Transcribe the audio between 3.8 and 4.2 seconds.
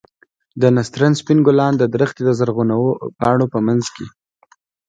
کښې.